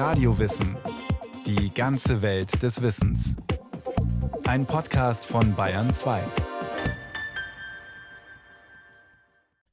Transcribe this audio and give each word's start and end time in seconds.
Radiowissen. 0.00 0.78
Die 1.44 1.74
ganze 1.74 2.22
Welt 2.22 2.62
des 2.62 2.80
Wissens. 2.80 3.36
Ein 4.44 4.64
Podcast 4.64 5.26
von 5.26 5.54
Bayern 5.54 5.90
2. 5.90 6.22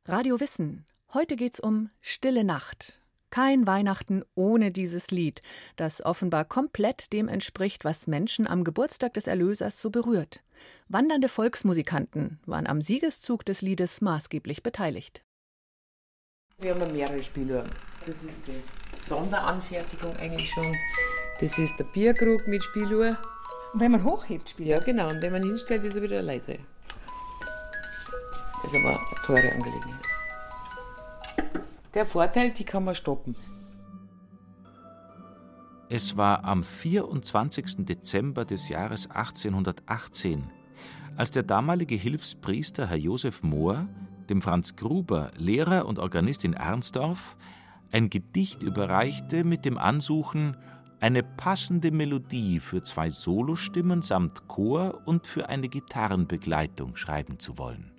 Radio 0.04 0.38
Wissen. 0.42 0.86
Heute 1.13 1.38
geht's 1.38 1.62
um 1.62 1.92
Stille 2.02 2.44
Nacht. 2.44 3.00
Kein 3.29 3.66
Weihnachten 3.68 4.21
ohne 4.36 4.73
dieses 4.73 5.12
Lied, 5.12 5.41
das 5.77 6.04
offenbar 6.04 6.44
komplett 6.44 7.14
dem 7.14 7.30
entspricht, 7.30 7.86
was 7.86 8.05
Menschen 8.05 8.48
am 8.48 8.66
Geburtstag 8.66 9.14
des 9.14 9.28
Erlösers 9.28 9.82
so 9.82 9.91
berührt. 9.91 10.41
Wandernde 10.89 11.30
Volksmusikanten 11.30 12.41
waren 12.46 12.68
am 12.68 12.82
Siegeszug 12.82 13.46
des 13.46 13.62
Liedes 13.62 14.02
maßgeblich 14.02 14.62
beteiligt. 14.62 15.23
Wir 16.60 16.74
haben 16.74 16.92
mehrere 16.92 17.21
Spieluhren. 17.21 17.70
Das 18.04 18.23
ist 18.23 18.48
die 18.48 18.64
Sonderanfertigung 19.00 20.16
eigentlich 20.18 20.50
schon. 20.50 20.76
Das 21.40 21.55
ist 21.59 21.77
der 21.77 21.84
Bierkrug 21.84 22.48
mit 22.48 22.64
Spieluhr. 22.64 23.16
Und 23.73 23.80
wenn 23.80 23.91
man 23.91 24.04
hochhebt, 24.04 24.50
spielt 24.50 24.70
Ja, 24.70 24.80
genau. 24.80 25.08
Und 25.08 25.22
wenn 25.22 25.34
man 25.34 25.44
hinstellt, 25.44 25.84
ist 25.84 25.98
er 25.98 26.02
wieder 26.02 26.20
leise. 26.23 26.58
Das 28.64 28.73
ist 28.73 28.76
aber 28.76 29.00
eine 29.00 29.22
teure 29.23 29.52
Angelegenheit. 29.52 30.04
Der 31.94 32.08
Vorteil, 32.08 32.50
die 32.50 32.64
kann 32.64 32.86
man 32.86 32.95
stoppen. 32.95 33.36
Es 35.89 36.17
war 36.17 36.44
am 36.44 36.64
24. 36.64 37.86
Dezember 37.86 38.45
des 38.45 38.67
Jahres 38.70 39.12
1818, 39.12 40.50
als 41.17 41.30
der 41.30 41.44
damalige 41.44 41.94
Hilfspriester 41.94 42.88
Herr 42.88 42.98
Josef 42.98 43.44
Mohr 43.44 43.88
dem 44.30 44.41
Franz 44.41 44.76
Gruber, 44.76 45.31
Lehrer 45.38 45.86
und 45.86 45.99
Organist 45.99 46.44
in 46.44 46.55
Arnsdorf, 46.55 47.36
ein 47.91 48.09
Gedicht 48.09 48.63
überreichte 48.63 49.44
mit 49.44 49.66
dem 49.66 49.77
Ansuchen, 49.77 50.58
eine 51.00 51.23
passende 51.23 51.91
Melodie 51.91 52.59
für 52.59 52.83
zwei 52.83 53.09
Solostimmen 53.09 54.02
samt 54.02 54.48
Chor 54.48 55.02
und 55.05 55.28
für 55.28 55.48
eine 55.48 55.70
Gitarrenbegleitung 55.70 56.95
schreiben 56.95 57.39
zu 57.39 57.58
wollen. 57.58 57.92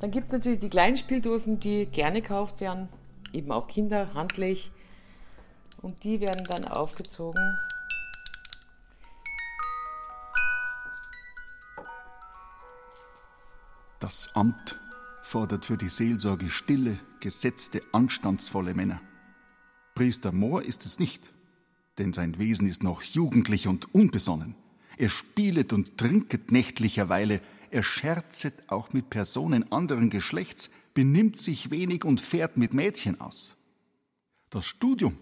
Dann 0.00 0.10
gibt 0.10 0.26
es 0.26 0.32
natürlich 0.32 0.58
die 0.58 0.70
kleinen 0.70 0.96
Spieldosen, 0.96 1.60
die 1.60 1.86
gerne 1.86 2.22
gekauft 2.22 2.60
werden, 2.60 2.88
eben 3.32 3.52
auch 3.52 3.68
Kinder, 3.68 4.14
handlich. 4.14 4.70
Und 5.82 6.02
die 6.02 6.20
werden 6.20 6.44
dann 6.48 6.64
aufgezogen. 6.64 7.58
Das 14.00 14.30
Amt 14.34 14.78
fordert 15.22 15.64
für 15.64 15.76
die 15.76 15.88
Seelsorge 15.88 16.50
stille, 16.50 16.98
gesetzte, 17.20 17.80
anstandsvolle 17.92 18.74
Männer. 18.74 19.00
Priester 19.94 20.32
Mohr 20.32 20.62
ist 20.64 20.84
es 20.84 20.98
nicht, 20.98 21.32
denn 21.98 22.12
sein 22.12 22.38
Wesen 22.38 22.68
ist 22.68 22.82
noch 22.82 23.02
jugendlich 23.02 23.68
und 23.68 23.94
unbesonnen. 23.94 24.56
Er 24.96 25.08
spielet 25.08 25.72
und 25.72 25.96
trinket 25.98 26.52
nächtlicherweile, 26.52 27.40
er 27.70 27.82
scherzet 27.82 28.54
auch 28.68 28.92
mit 28.92 29.10
Personen 29.10 29.72
anderen 29.72 30.10
Geschlechts, 30.10 30.70
benimmt 30.94 31.38
sich 31.38 31.70
wenig 31.70 32.04
und 32.04 32.20
fährt 32.20 32.56
mit 32.56 32.74
Mädchen 32.74 33.20
aus. 33.20 33.56
Das 34.50 34.66
Studium 34.66 35.16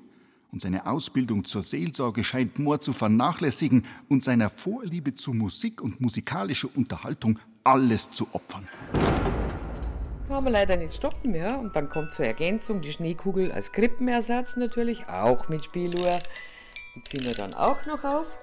und 0.51 0.61
seine 0.61 0.87
Ausbildung 0.87 1.45
zur 1.45 1.63
Seelsorge 1.63 2.25
scheint 2.25 2.59
Mohr 2.59 2.81
zu 2.81 2.93
vernachlässigen 2.93 3.87
und 4.09 4.23
seiner 4.23 4.51
Vorliebe 4.51 5.15
zu 5.15 5.33
Musik 5.33 5.81
und 5.81 6.01
musikalischer 6.01 6.69
Unterhaltung 6.75 7.39
alles 7.65 8.11
zu 8.11 8.27
opfern. 8.33 8.69
Kann 10.29 10.45
man 10.45 10.53
leider 10.53 10.77
nicht 10.77 10.95
stoppen, 10.95 11.35
ja. 11.35 11.57
Und 11.57 11.77
dann 11.77 11.89
kommt 11.89 12.13
zur 12.13 12.25
Ergänzung 12.25 12.81
die 12.81 12.93
Schneekugel 12.93 13.53
als 13.53 13.73
Krippenersatz 13.73 14.57
natürlich, 14.57 15.07
auch 15.09 15.49
mit 15.49 15.65
Spieluhr. 15.65 16.19
Die 16.97 17.03
ziehen 17.03 17.25
wir 17.25 17.35
dann 17.35 17.55
auch 17.55 17.85
noch 17.87 18.05
auf. 18.05 18.39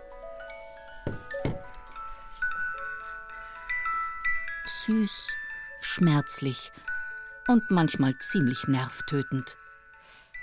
Süß, 4.65 5.33
schmerzlich 5.81 6.71
und 7.47 7.71
manchmal 7.71 8.15
ziemlich 8.19 8.67
nervtötend. 8.67 9.57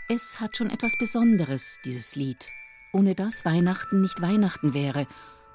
Es 0.09 0.41
hat 0.41 0.57
schon 0.57 0.71
etwas 0.71 0.97
Besonderes, 0.99 1.79
dieses 1.85 2.17
Lied, 2.17 2.49
ohne 2.93 3.15
das 3.15 3.45
Weihnachten 3.45 4.01
nicht 4.01 4.21
Weihnachten 4.21 4.75
wäre 4.75 5.07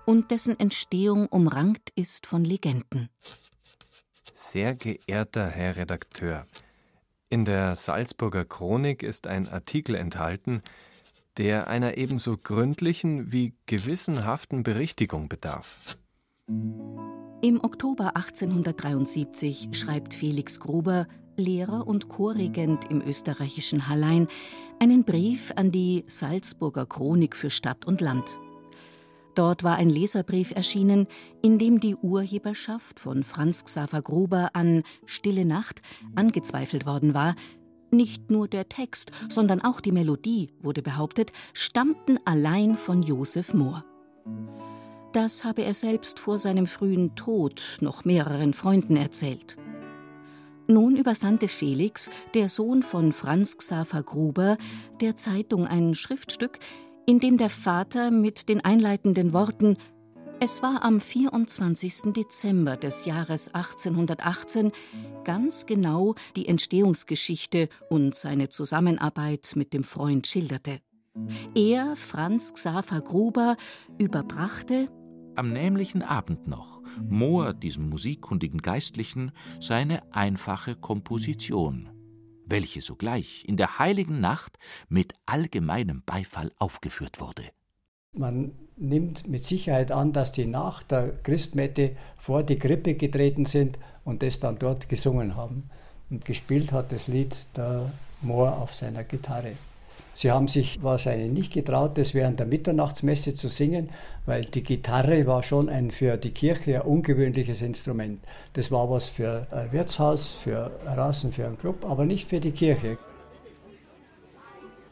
und 0.05 0.31
dessen 0.31 0.59
Entstehung 0.59 1.27
umrankt 1.27 1.91
ist 1.95 2.25
von 2.25 2.43
Legenden. 2.43 3.09
Sehr 4.33 4.75
geehrter 4.75 5.47
Herr 5.47 5.75
Redakteur, 5.75 6.45
in 7.31 7.45
der 7.45 7.77
Salzburger 7.77 8.43
Chronik 8.43 9.03
ist 9.03 9.25
ein 9.25 9.47
Artikel 9.47 9.95
enthalten, 9.95 10.61
der 11.37 11.69
einer 11.69 11.97
ebenso 11.97 12.35
gründlichen 12.35 13.31
wie 13.31 13.53
gewissenhaften 13.67 14.63
Berichtigung 14.63 15.29
bedarf. 15.29 15.97
Im 17.41 17.63
Oktober 17.63 18.17
1873 18.17 19.69
schreibt 19.71 20.13
Felix 20.13 20.59
Gruber, 20.59 21.07
Lehrer 21.37 21.87
und 21.87 22.09
Chorregent 22.09 22.91
im 22.91 23.01
österreichischen 23.01 23.87
Hallein, 23.87 24.27
einen 24.79 25.05
Brief 25.05 25.53
an 25.55 25.71
die 25.71 26.03
Salzburger 26.07 26.85
Chronik 26.85 27.33
für 27.37 27.49
Stadt 27.49 27.85
und 27.85 28.01
Land. 28.01 28.41
Dort 29.35 29.63
war 29.63 29.77
ein 29.77 29.89
Leserbrief 29.89 30.51
erschienen, 30.51 31.07
in 31.41 31.57
dem 31.57 31.79
die 31.79 31.95
Urheberschaft 31.95 32.99
von 32.99 33.23
Franz 33.23 33.63
Xaver 33.63 34.01
Gruber 34.01 34.49
an 34.53 34.83
Stille 35.05 35.45
Nacht 35.45 35.81
angezweifelt 36.15 36.85
worden 36.85 37.13
war. 37.13 37.35
Nicht 37.91 38.31
nur 38.31 38.47
der 38.47 38.69
Text, 38.69 39.11
sondern 39.29 39.61
auch 39.61 39.81
die 39.81 39.91
Melodie, 39.91 40.49
wurde 40.61 40.81
behauptet, 40.81 41.31
stammten 41.53 42.19
allein 42.25 42.77
von 42.77 43.03
Josef 43.03 43.53
Mohr. 43.53 43.85
Das 45.13 45.43
habe 45.43 45.63
er 45.63 45.73
selbst 45.73 46.19
vor 46.19 46.39
seinem 46.39 46.67
frühen 46.67 47.15
Tod 47.15 47.79
noch 47.81 48.05
mehreren 48.05 48.53
Freunden 48.53 48.95
erzählt. 48.95 49.57
Nun 50.67 50.95
übersandte 50.95 51.49
Felix, 51.49 52.09
der 52.33 52.47
Sohn 52.47 52.81
von 52.81 53.11
Franz 53.11 53.57
Xaver 53.57 54.03
Gruber, 54.03 54.57
der 55.01 55.17
Zeitung 55.17 55.67
ein 55.67 55.95
Schriftstück, 55.95 56.59
in 57.11 57.19
dem 57.19 57.35
der 57.35 57.49
Vater 57.49 58.09
mit 58.09 58.47
den 58.47 58.63
einleitenden 58.63 59.33
Worten 59.33 59.75
Es 60.39 60.63
war 60.63 60.85
am 60.85 61.01
24. 61.01 62.13
Dezember 62.13 62.77
des 62.77 63.03
Jahres 63.03 63.53
1818 63.53 64.71
ganz 65.25 65.65
genau 65.65 66.15
die 66.37 66.47
Entstehungsgeschichte 66.47 67.67
und 67.89 68.15
seine 68.15 68.47
Zusammenarbeit 68.47 69.51
mit 69.57 69.73
dem 69.73 69.83
Freund 69.83 70.25
schilderte. 70.25 70.79
Er, 71.53 71.97
Franz 71.97 72.53
Xaver 72.53 73.01
Gruber, 73.01 73.57
überbrachte 73.97 74.87
am 75.35 75.51
nämlichen 75.51 76.03
Abend 76.03 76.47
noch 76.47 76.81
Mohr 77.09 77.53
diesem 77.53 77.89
musikkundigen 77.89 78.61
Geistlichen 78.61 79.33
seine 79.59 80.01
einfache 80.13 80.75
Komposition, 80.75 81.89
welche 82.51 82.81
sogleich 82.81 83.43
in 83.47 83.57
der 83.57 83.79
heiligen 83.79 84.19
Nacht 84.19 84.59
mit 84.89 85.15
allgemeinem 85.25 86.03
Beifall 86.05 86.51
aufgeführt 86.59 87.19
wurde. 87.19 87.43
Man 88.13 88.51
nimmt 88.75 89.27
mit 89.27 89.43
Sicherheit 89.43 89.91
an, 89.91 90.11
dass 90.11 90.33
die 90.33 90.45
nach 90.45 90.83
der 90.83 91.13
Christmette 91.23 91.95
vor 92.17 92.43
die 92.43 92.59
Krippe 92.59 92.95
getreten 92.95 93.45
sind 93.45 93.79
und 94.03 94.21
das 94.21 94.39
dann 94.39 94.59
dort 94.59 94.89
gesungen 94.89 95.35
haben. 95.35 95.69
Und 96.09 96.25
gespielt 96.25 96.73
hat 96.73 96.91
das 96.91 97.07
Lied 97.07 97.37
der 97.55 97.91
Mohr 98.21 98.57
auf 98.57 98.75
seiner 98.75 99.05
Gitarre. 99.05 99.53
Sie 100.21 100.29
haben 100.29 100.47
sich 100.47 100.83
wahrscheinlich 100.83 101.31
nicht 101.31 101.51
getraut, 101.51 101.97
das 101.97 102.13
während 102.13 102.39
der 102.39 102.45
Mitternachtsmesse 102.45 103.33
zu 103.33 103.49
singen, 103.49 103.89
weil 104.27 104.41
die 104.41 104.61
Gitarre 104.61 105.25
war 105.25 105.41
schon 105.41 105.67
ein 105.67 105.89
für 105.89 106.15
die 106.15 106.29
Kirche 106.29 106.83
ein 106.83 106.87
ungewöhnliches 106.87 107.63
Instrument. 107.63 108.19
Das 108.53 108.69
war 108.69 108.87
was 108.91 109.07
für 109.07 109.47
ein 109.49 109.71
Wirtshaus, 109.71 110.33
für 110.33 110.79
Rasen, 110.85 111.31
für 111.31 111.47
einen 111.47 111.57
Club, 111.57 111.83
aber 111.89 112.05
nicht 112.05 112.29
für 112.29 112.39
die 112.39 112.51
Kirche. 112.51 112.99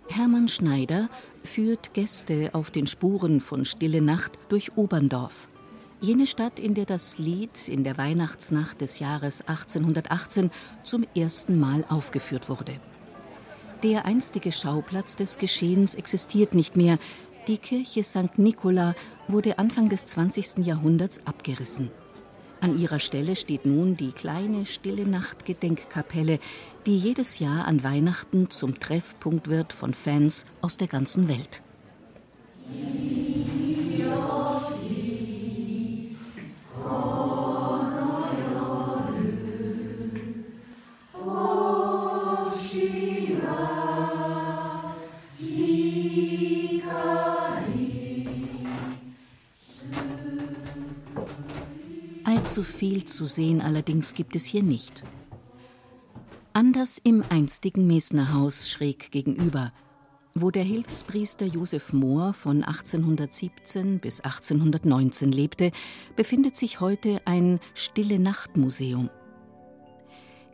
Hermann 0.07 0.48
Schneider 0.48 1.09
führt 1.44 1.94
Gäste 1.94 2.50
auf 2.54 2.71
den 2.71 2.88
Spuren 2.88 3.39
von 3.39 3.65
Stille 3.65 4.01
Nacht 4.01 4.31
durch 4.50 4.77
Oberndorf. 4.77 5.48
Jene 6.01 6.25
Stadt, 6.25 6.59
in 6.59 6.74
der 6.74 6.86
das 6.86 7.19
Lied 7.19 7.68
in 7.68 7.83
der 7.83 8.00
Weihnachtsnacht 8.00 8.81
des 8.81 8.98
Jahres 8.98 9.42
1818 9.48 10.50
zum 10.83 11.06
ersten 11.15 11.59
Mal 11.59 11.86
aufgeführt 11.88 12.50
wurde. 12.50 12.80
Der 13.84 14.04
einstige 14.04 14.52
Schauplatz 14.52 15.16
des 15.16 15.38
Geschehens 15.38 15.96
existiert 15.96 16.54
nicht 16.54 16.76
mehr. 16.76 17.00
Die 17.48 17.58
Kirche 17.58 18.04
St. 18.04 18.38
Nicola 18.38 18.94
wurde 19.30 19.58
Anfang 19.58 19.88
des 19.88 20.06
20. 20.06 20.66
Jahrhunderts 20.66 21.26
abgerissen. 21.26 21.90
An 22.60 22.78
ihrer 22.78 23.00
Stelle 23.00 23.38
steht 23.38 23.66
nun 23.66 23.96
die 23.96 24.12
kleine 24.12 24.66
Stille 24.66 25.08
Nacht 25.08 25.46
Gedenkkapelle, 25.46 26.40
die 26.86 26.98
jedes 26.98 27.40
Jahr 27.40 27.66
an 27.70 27.81
Weihnachten 27.81 28.50
zum 28.50 28.81
Treffpunkt 28.81 29.48
wird 29.48 29.72
von 29.72 29.94
Fans 29.94 30.46
aus 30.60 30.76
der 30.76 30.88
ganzen 30.88 31.30
Welt. 31.30 31.62
Allzu 52.59 52.73
viel 52.73 53.06
zu 53.06 53.25
sehen 53.25 53.61
allerdings 53.61 54.13
gibt 54.13 54.35
es 54.35 54.44
hier 54.44 54.63
nicht. 54.63 55.03
Anders 56.51 57.00
im 57.01 57.23
einstigen 57.29 57.88
Mesnerhaus 57.88 58.69
schräg 58.69 59.11
gegenüber, 59.11 59.71
wo 60.35 60.51
der 60.51 60.63
Hilfspriester 60.63 61.45
Josef 61.45 61.94
Mohr 61.94 62.33
von 62.33 62.65
1817 62.65 64.00
bis 64.00 64.19
1819 64.19 65.31
lebte, 65.31 65.71
befindet 66.17 66.57
sich 66.57 66.81
heute 66.81 67.21
ein 67.23 67.61
Stille 67.75 68.19
Nacht 68.19 68.57
Museum. 68.57 69.09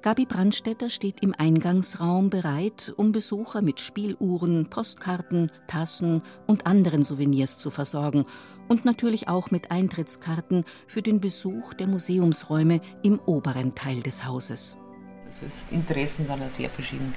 Gabi 0.05 0.25
Brandstätter 0.25 0.91
steht 0.91 1.23
im 1.23 1.33
Eingangsraum 1.35 2.29
bereit, 2.29 2.93
um 2.95 3.11
Besucher 3.11 3.63
mit 3.63 3.79
Spieluhren, 3.79 4.69
Postkarten, 4.69 5.49
Tassen 5.65 6.21
und 6.45 6.67
anderen 6.67 7.03
Souvenirs 7.03 7.57
zu 7.57 7.71
versorgen 7.71 8.23
und 8.67 8.85
natürlich 8.85 9.29
auch 9.29 9.49
mit 9.49 9.71
Eintrittskarten 9.71 10.63
für 10.85 11.01
den 11.01 11.21
Besuch 11.21 11.73
der 11.73 11.87
Museumsräume 11.87 12.81
im 13.01 13.17
oberen 13.17 13.73
Teil 13.73 14.03
des 14.03 14.23
Hauses. 14.23 14.77
Also 15.25 15.47
das 15.47 15.65
Interessen 15.71 16.27
sind 16.27 16.39
ja 16.39 16.49
sehr 16.49 16.69
verschieden. 16.69 17.15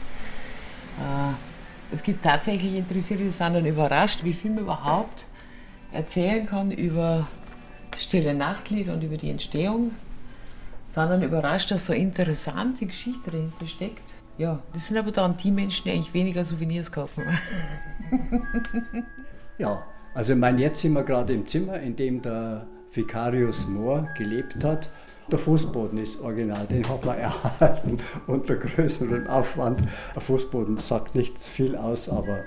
Äh, 0.98 1.94
es 1.94 2.02
gibt 2.02 2.24
tatsächlich 2.24 2.74
Interessierte, 2.74 3.24
die 3.24 3.28
sind 3.28 3.52
dann 3.52 3.66
überrascht, 3.66 4.24
wie 4.24 4.32
viel 4.32 4.50
man 4.50 4.60
überhaupt 4.60 5.26
erzählen 5.92 6.46
kann 6.46 6.70
über 6.70 7.28
das 7.90 8.04
Stille 8.04 8.32
Nachtlied 8.32 8.88
und 8.88 9.04
über 9.04 9.18
die 9.18 9.28
Entstehung 9.28 9.90
sind 11.06 11.10
dann 11.10 11.22
überrascht, 11.22 11.70
dass 11.70 11.86
so 11.86 11.92
eine 11.92 12.02
interessante 12.02 12.86
Geschichte 12.86 13.30
dahinter 13.30 13.66
steckt. 13.66 14.02
Ja, 14.36 14.60
das 14.72 14.86
sind 14.86 14.96
aber 14.96 15.10
dann 15.10 15.36
die 15.36 15.50
Menschen, 15.50 15.84
die 15.84 15.90
eigentlich 15.90 16.14
weniger 16.14 16.44
Souvenirs 16.44 16.90
kaufen. 16.92 17.24
ja, 19.58 19.84
also 20.14 20.32
ich 20.32 20.38
meine, 20.38 20.60
jetzt 20.60 20.80
sind 20.80 20.92
wir 20.92 21.02
gerade 21.02 21.32
im 21.32 21.46
Zimmer, 21.46 21.80
in 21.80 21.96
dem 21.96 22.22
der 22.22 22.66
Vicarius 22.92 23.66
Mohr 23.66 24.08
gelebt 24.16 24.64
hat. 24.64 24.90
Der 25.30 25.38
Fußboden 25.38 25.98
ist 25.98 26.20
original, 26.20 26.66
den 26.66 26.88
hat 26.88 27.04
man 27.04 27.18
erhalten 27.18 27.98
unter 28.26 28.56
größerem 28.56 29.26
Aufwand. 29.26 29.80
Der 30.14 30.22
Fußboden 30.22 30.78
sagt 30.78 31.14
nicht 31.14 31.38
viel 31.38 31.76
aus, 31.76 32.08
aber 32.08 32.44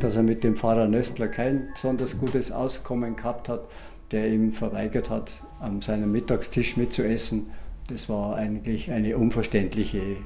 dass 0.00 0.16
er 0.16 0.22
mit 0.22 0.42
dem 0.44 0.56
Pfarrer 0.56 0.88
Nöstler 0.88 1.28
kein 1.28 1.68
besonders 1.74 2.18
gutes 2.18 2.50
Auskommen 2.50 3.16
gehabt 3.16 3.48
hat, 3.48 3.62
der 4.10 4.28
ihm 4.28 4.52
verweigert 4.52 5.10
hat, 5.10 5.30
an 5.60 5.80
seinem 5.80 6.10
Mittagstisch 6.10 6.76
mitzuessen, 6.76 7.50
das 7.88 8.08
war 8.08 8.36
eigentlich 8.36 8.90
eine 8.90 9.16
unverständliche 9.16 10.18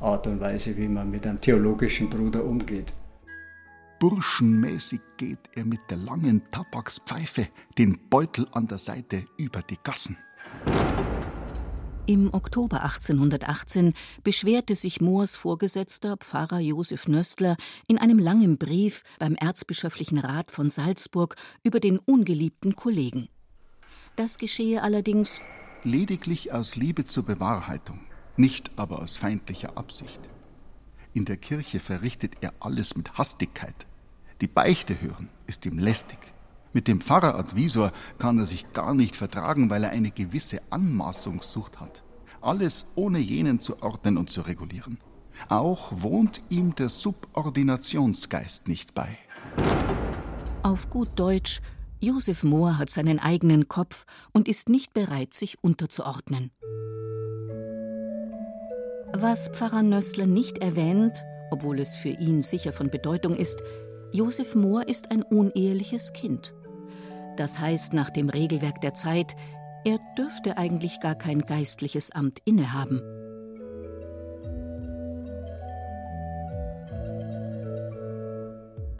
Art 0.00 0.26
und 0.26 0.40
Weise, 0.40 0.76
wie 0.78 0.88
man 0.88 1.10
mit 1.10 1.26
einem 1.26 1.40
theologischen 1.40 2.08
Bruder 2.08 2.44
umgeht. 2.44 2.92
Burschenmäßig 3.98 5.00
geht 5.18 5.50
er 5.54 5.66
mit 5.66 5.80
der 5.90 5.98
langen 5.98 6.42
Tabakspfeife, 6.50 7.48
den 7.76 7.98
Beutel 8.08 8.46
an 8.52 8.66
der 8.66 8.78
Seite 8.78 9.26
über 9.36 9.60
die 9.60 9.76
Gassen. 9.82 10.16
Im 12.06 12.32
Oktober 12.32 12.82
1818 12.82 13.92
beschwerte 14.24 14.74
sich 14.74 15.00
Moors 15.00 15.36
Vorgesetzter 15.36 16.16
Pfarrer 16.16 16.60
Josef 16.60 17.08
Nöstler 17.08 17.56
in 17.88 17.98
einem 17.98 18.18
langen 18.18 18.56
Brief 18.56 19.02
beim 19.18 19.34
Erzbischöflichen 19.34 20.18
Rat 20.18 20.50
von 20.50 20.70
Salzburg 20.70 21.36
über 21.62 21.78
den 21.78 21.98
ungeliebten 21.98 22.74
Kollegen. 22.74 23.28
Das 24.16 24.38
geschehe 24.38 24.82
allerdings 24.82 25.42
lediglich 25.84 26.52
aus 26.52 26.76
Liebe 26.76 27.04
zur 27.04 27.24
Bewahrheitung, 27.24 28.00
nicht 28.36 28.70
aber 28.76 29.00
aus 29.00 29.16
feindlicher 29.16 29.76
Absicht. 29.76 30.20
In 31.12 31.24
der 31.24 31.36
Kirche 31.36 31.80
verrichtet 31.80 32.34
er 32.40 32.52
alles 32.60 32.96
mit 32.96 33.18
Hastigkeit. 33.18 33.86
Die 34.40 34.46
Beichte 34.46 35.00
hören 35.00 35.28
ist 35.46 35.66
ihm 35.66 35.78
lästig. 35.78 36.18
Mit 36.72 36.86
dem 36.86 37.00
Pfarreradvisor 37.00 37.92
kann 38.18 38.38
er 38.38 38.46
sich 38.46 38.72
gar 38.72 38.94
nicht 38.94 39.16
vertragen, 39.16 39.70
weil 39.70 39.84
er 39.84 39.90
eine 39.90 40.12
gewisse 40.12 40.62
Anmaßungssucht 40.70 41.80
hat. 41.80 42.04
Alles 42.40 42.86
ohne 42.94 43.18
jenen 43.18 43.60
zu 43.60 43.82
ordnen 43.82 44.16
und 44.16 44.30
zu 44.30 44.42
regulieren. 44.42 44.98
Auch 45.48 45.90
wohnt 45.92 46.42
ihm 46.48 46.74
der 46.74 46.88
Subordinationsgeist 46.88 48.68
nicht 48.68 48.94
bei. 48.94 49.18
Auf 50.62 50.90
gut 50.90 51.10
Deutsch 51.16 51.60
Josef 52.02 52.44
Mohr 52.44 52.78
hat 52.78 52.88
seinen 52.88 53.18
eigenen 53.18 53.68
Kopf 53.68 54.06
und 54.32 54.48
ist 54.48 54.70
nicht 54.70 54.94
bereit, 54.94 55.34
sich 55.34 55.62
unterzuordnen. 55.62 56.50
Was 59.12 59.48
Pfarrer 59.48 59.82
Nössler 59.82 60.26
nicht 60.26 60.58
erwähnt, 60.58 61.22
obwohl 61.50 61.78
es 61.78 61.94
für 61.94 62.08
ihn 62.08 62.40
sicher 62.40 62.72
von 62.72 62.90
Bedeutung 62.90 63.34
ist, 63.34 63.62
Josef 64.12 64.54
Mohr 64.54 64.88
ist 64.88 65.10
ein 65.10 65.22
uneheliches 65.22 66.14
Kind. 66.14 66.54
Das 67.36 67.58
heißt 67.58 67.92
nach 67.92 68.08
dem 68.08 68.30
Regelwerk 68.30 68.80
der 68.80 68.94
Zeit, 68.94 69.36
er 69.84 69.98
dürfte 70.16 70.56
eigentlich 70.56 71.00
gar 71.00 71.16
kein 71.16 71.40
geistliches 71.40 72.12
Amt 72.12 72.38
innehaben. 72.46 73.02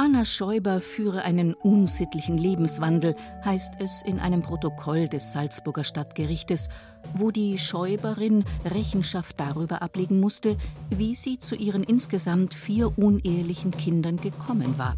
Anna 0.02 0.24
Schäuber 0.24 0.80
führe 0.80 1.24
einen 1.24 1.52
unsittlichen 1.52 2.38
Lebenswandel, 2.38 3.14
heißt 3.44 3.74
es 3.80 4.00
in 4.00 4.18
einem 4.18 4.40
Protokoll 4.40 5.08
des 5.08 5.34
Salzburger 5.34 5.84
Stadtgerichtes, 5.84 6.70
wo 7.12 7.30
die 7.30 7.58
Schäuberin 7.58 8.46
Rechenschaft 8.64 9.38
darüber 9.38 9.82
ablegen 9.82 10.18
musste, 10.18 10.56
wie 10.88 11.14
sie 11.14 11.38
zu 11.38 11.54
ihren 11.54 11.84
insgesamt 11.84 12.54
vier 12.54 12.96
unehelichen 12.96 13.72
Kindern 13.72 14.16
gekommen 14.16 14.78
war. 14.78 14.96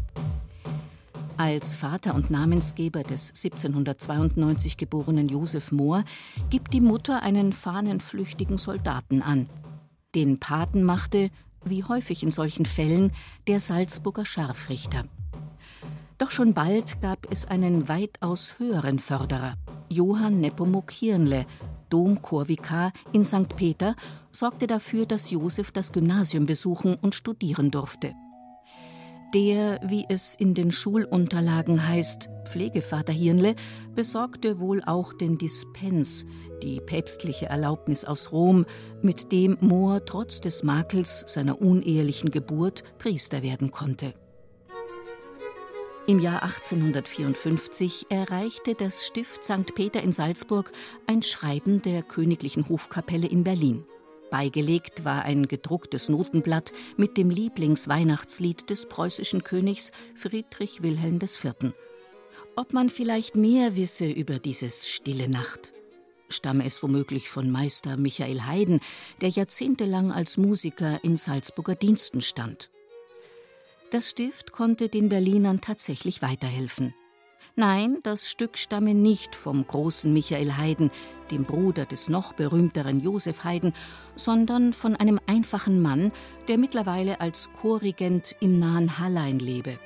Als 1.35 1.73
Vater 1.73 2.15
und 2.15 2.31
Namensgeber 2.31 3.03
des 3.03 3.31
1792 3.31 4.77
geborenen 4.77 5.27
Josef 5.27 5.73
Mohr 5.73 6.05
gibt 6.49 6.73
die 6.73 6.79
Mutter 6.79 7.23
einen 7.23 7.51
fahnenflüchtigen 7.51 8.57
Soldaten 8.57 9.21
an. 9.21 9.49
Den 10.15 10.39
Paten 10.39 10.83
machte, 10.83 11.29
wie 11.65 11.83
häufig 11.83 12.23
in 12.23 12.31
solchen 12.31 12.65
Fällen, 12.65 13.11
der 13.47 13.59
Salzburger 13.59 14.25
Scharfrichter. 14.25 15.05
Doch 16.17 16.31
schon 16.31 16.53
bald 16.53 17.01
gab 17.01 17.31
es 17.31 17.45
einen 17.45 17.89
weitaus 17.89 18.57
höheren 18.59 18.99
Förderer. 18.99 19.55
Johann 19.89 20.39
Nepomuk 20.39 20.91
Hirnle, 20.91 21.45
Domchorvikar 21.89 22.93
in 23.11 23.25
St. 23.25 23.55
Peter, 23.55 23.95
sorgte 24.31 24.67
dafür, 24.67 25.05
dass 25.05 25.29
Josef 25.29 25.71
das 25.71 25.91
Gymnasium 25.91 26.45
besuchen 26.45 26.95
und 26.95 27.13
studieren 27.13 27.71
durfte. 27.71 28.13
Der, 29.33 29.79
wie 29.83 30.05
es 30.09 30.35
in 30.35 30.53
den 30.53 30.71
Schulunterlagen 30.71 31.87
heißt, 31.87 32.29
Pflegevater 32.45 33.13
Hirnle, 33.13 33.55
besorgte 33.95 34.59
wohl 34.59 34.83
auch 34.85 35.11
den 35.11 35.39
Dispens, 35.39 36.27
die 36.61 36.79
päpstliche 36.79 37.47
Erlaubnis 37.47 38.05
aus 38.05 38.31
Rom, 38.31 38.67
mit 39.01 39.31
dem 39.31 39.57
Mohr 39.59 40.05
trotz 40.05 40.39
des 40.39 40.61
Makels 40.61 41.23
seiner 41.25 41.59
unehelichen 41.59 42.29
Geburt 42.29 42.83
Priester 42.99 43.41
werden 43.41 43.71
konnte. 43.71 44.13
Im 46.05 46.19
Jahr 46.19 46.43
1854 46.43 48.07
erreichte 48.09 48.75
das 48.75 49.03
Stift 49.03 49.43
St. 49.45 49.73
Peter 49.73 50.03
in 50.03 50.11
Salzburg 50.11 50.71
ein 51.07 51.23
Schreiben 51.23 51.81
der 51.81 52.03
Königlichen 52.03 52.69
Hofkapelle 52.69 53.27
in 53.27 53.43
Berlin. 53.43 53.85
Beigelegt 54.33 55.05
war 55.05 55.25
ein 55.25 55.47
gedrucktes 55.47 56.09
Notenblatt 56.09 56.73
mit 56.97 57.17
dem 57.17 57.29
Lieblingsweihnachtslied 57.29 58.67
des 58.67 58.87
preußischen 58.87 59.43
Königs 59.43 59.91
Friedrich 60.15 60.81
Wilhelm 60.81 61.19
IV. 61.21 61.71
Ob 62.55 62.73
man 62.73 62.89
vielleicht 62.89 63.35
mehr 63.35 63.75
wisse 63.75 64.09
über 64.09 64.39
dieses 64.39 64.89
Stille 64.89 65.29
Nacht? 65.29 65.71
Stamme 66.29 66.65
es 66.65 66.81
womöglich 66.81 67.29
von 67.29 67.51
Meister 67.51 67.95
Michael 67.95 68.47
Haydn, 68.47 68.79
der 69.21 69.29
jahrzehntelang 69.29 70.11
als 70.11 70.37
Musiker 70.37 71.03
in 71.03 71.15
Salzburger 71.15 71.75
Diensten 71.75 72.21
stand. 72.21 72.71
Das 73.91 74.09
Stift 74.09 74.51
konnte 74.51 74.89
den 74.89 75.09
Berlinern 75.09 75.61
tatsächlich 75.61 76.23
weiterhelfen. 76.23 76.95
Nein, 77.55 77.99
das 78.01 78.27
Stück 78.27 78.57
stamme 78.57 78.95
nicht 78.95 79.35
vom 79.35 79.67
großen 79.67 80.11
Michael 80.11 80.57
Haydn, 80.57 80.89
dem 81.33 81.43
Bruder 81.43 81.85
des 81.85 82.09
noch 82.09 82.33
berühmteren 82.33 82.99
Josef 82.99 83.43
Haydn, 83.43 83.73
sondern 84.15 84.71
von 84.73 84.95
einem 84.95 85.19
einfachen 85.25 85.81
Mann, 85.81 86.11
der 86.47 86.57
mittlerweile 86.57 87.19
als 87.21 87.49
Chorregent 87.59 88.35
im 88.39 88.59
nahen 88.59 88.99
Hallein 88.99 89.39
lebe. 89.39 89.79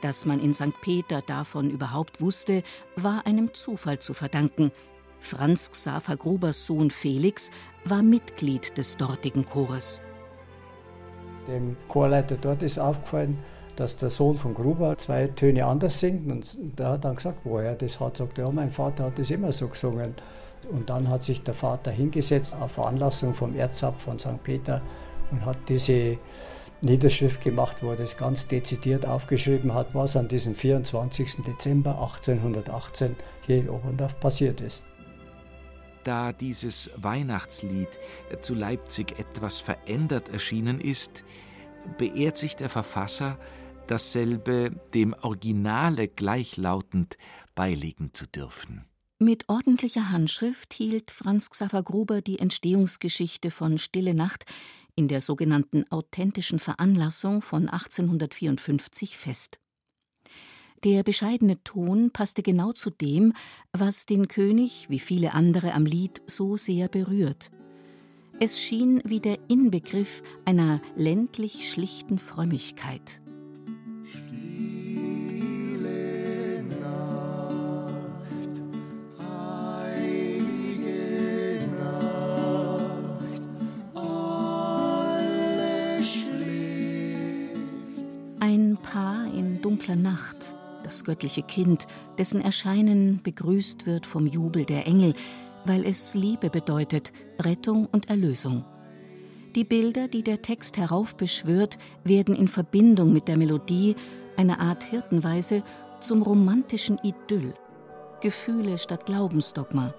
Dass 0.00 0.24
man 0.24 0.40
in 0.40 0.54
St. 0.54 0.80
Peter 0.80 1.22
davon 1.22 1.70
überhaupt 1.70 2.20
wusste, 2.20 2.62
war 2.94 3.26
einem 3.26 3.52
Zufall 3.52 3.98
zu 3.98 4.14
verdanken. 4.14 4.70
Franz 5.18 5.70
Xaver 5.72 6.16
Grubers 6.16 6.66
Sohn 6.66 6.90
Felix 6.90 7.50
war 7.84 8.02
Mitglied 8.02 8.76
des 8.76 8.96
dortigen 8.96 9.44
Chores. 9.46 9.98
Dem 11.48 11.76
Chorleiter 11.88 12.36
dort 12.36 12.62
ist 12.62 12.78
aufgefallen, 12.78 13.38
dass 13.76 13.96
der 13.96 14.10
Sohn 14.10 14.36
von 14.36 14.54
Gruber 14.54 14.96
zwei 14.98 15.26
Töne 15.28 15.64
anders 15.66 16.00
singt. 16.00 16.30
Und 16.30 16.78
der 16.78 16.90
hat 16.90 17.04
dann 17.04 17.16
gesagt, 17.16 17.38
woher 17.44 17.70
er 17.70 17.74
das 17.74 18.00
hat. 18.00 18.16
Sagt, 18.16 18.38
ja, 18.38 18.50
mein 18.50 18.70
Vater 18.70 19.04
hat 19.04 19.18
das 19.18 19.30
immer 19.30 19.52
so 19.52 19.68
gesungen. 19.68 20.14
Und 20.70 20.88
dann 20.90 21.08
hat 21.08 21.22
sich 21.22 21.42
der 21.42 21.54
Vater 21.54 21.90
hingesetzt 21.90 22.56
auf 22.58 22.72
Veranlassung 22.72 23.34
vom 23.34 23.54
Erzab 23.54 24.00
von 24.00 24.18
St. 24.18 24.42
Peter 24.42 24.80
und 25.30 25.44
hat 25.44 25.58
diese 25.68 26.18
Niederschrift 26.80 27.42
gemacht, 27.42 27.78
wo 27.80 27.90
er 27.90 27.96
das 27.96 28.16
ganz 28.16 28.46
dezidiert 28.46 29.06
aufgeschrieben 29.06 29.74
hat, 29.74 29.94
was 29.94 30.16
an 30.16 30.28
diesem 30.28 30.54
24. 30.54 31.42
Dezember 31.46 32.00
1818 32.00 33.16
hier 33.46 33.58
in 33.58 33.68
Oberndorf 33.70 34.18
passiert 34.20 34.60
ist. 34.60 34.84
da 36.04 36.32
dieses 36.32 36.90
Weihnachtslied 36.96 37.88
zu 38.42 38.54
Leipzig 38.54 39.18
etwas 39.18 39.60
verändert 39.60 40.28
erschienen 40.28 40.80
ist, 40.80 41.24
beehrt 41.98 42.38
sich 42.38 42.56
der 42.56 42.68
Verfasser, 42.68 43.38
dasselbe 43.86 44.70
dem 44.94 45.14
Originale 45.22 46.08
gleichlautend 46.08 47.16
beilegen 47.54 48.10
zu 48.12 48.26
dürfen. 48.26 48.84
Mit 49.18 49.48
ordentlicher 49.48 50.10
Handschrift 50.10 50.74
hielt 50.74 51.10
Franz 51.10 51.48
Xaver 51.48 51.82
Gruber 51.82 52.20
die 52.20 52.38
Entstehungsgeschichte 52.38 53.50
von 53.50 53.78
Stille 53.78 54.12
Nacht 54.12 54.44
in 54.96 55.08
der 55.08 55.20
sogenannten 55.20 55.84
authentischen 55.90 56.58
Veranlassung 56.58 57.40
von 57.40 57.68
1854 57.68 59.16
fest. 59.16 59.60
Der 60.84 61.02
bescheidene 61.02 61.62
Ton 61.64 62.10
passte 62.10 62.42
genau 62.42 62.72
zu 62.72 62.90
dem, 62.90 63.32
was 63.72 64.04
den 64.04 64.28
König, 64.28 64.90
wie 64.90 64.98
viele 64.98 65.32
andere 65.32 65.72
am 65.72 65.86
Lied, 65.86 66.20
so 66.26 66.56
sehr 66.58 66.88
berührt. 66.88 67.50
Es 68.40 68.60
schien 68.60 69.00
wie 69.04 69.20
der 69.20 69.38
Inbegriff 69.48 70.22
einer 70.44 70.82
ländlich 70.96 71.70
schlichten 71.70 72.18
Frömmigkeit. 72.18 73.22
Das 90.94 91.02
göttliche 91.02 91.42
Kind, 91.42 91.88
dessen 92.18 92.40
Erscheinen 92.40 93.20
begrüßt 93.24 93.84
wird 93.84 94.06
vom 94.06 94.28
Jubel 94.28 94.64
der 94.64 94.86
Engel, 94.86 95.14
weil 95.64 95.84
es 95.84 96.14
Liebe 96.14 96.50
bedeutet, 96.50 97.12
Rettung 97.40 97.88
und 97.90 98.08
Erlösung. 98.10 98.64
Die 99.56 99.64
Bilder, 99.64 100.06
die 100.06 100.22
der 100.22 100.40
Text 100.40 100.76
heraufbeschwört, 100.76 101.78
werden 102.04 102.36
in 102.36 102.46
Verbindung 102.46 103.12
mit 103.12 103.26
der 103.26 103.36
Melodie, 103.36 103.96
einer 104.36 104.60
Art 104.60 104.84
Hirtenweise, 104.84 105.64
zum 106.00 106.22
romantischen 106.22 107.00
Idyll. 107.02 107.54
Gefühle 108.20 108.78
statt 108.78 109.04
Glaubensdogma, 109.06 109.94